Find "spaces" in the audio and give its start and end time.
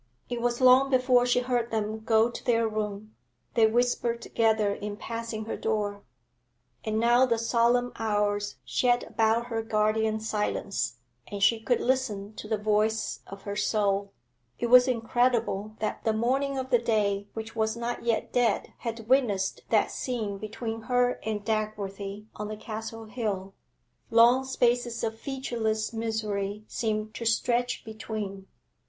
24.45-25.03